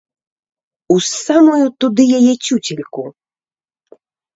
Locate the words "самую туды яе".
1.09-2.33